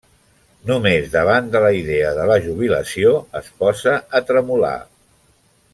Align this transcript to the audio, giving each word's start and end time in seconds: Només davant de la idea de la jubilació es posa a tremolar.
Només 0.69 1.11
davant 1.15 1.51
de 1.55 1.61
la 1.65 1.69
idea 1.81 2.15
de 2.21 2.25
la 2.31 2.39
jubilació 2.47 3.13
es 3.41 3.53
posa 3.61 3.95
a 4.21 4.23
tremolar. 4.31 4.77